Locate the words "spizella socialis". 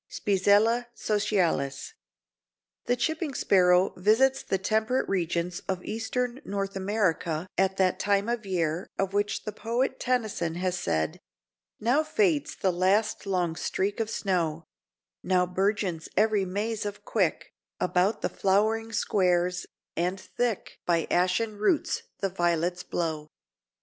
0.09-1.93